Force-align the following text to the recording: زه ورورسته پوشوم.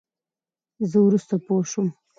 زه 0.89 0.97
ورورسته 1.01 1.35
پوشوم. 1.45 1.87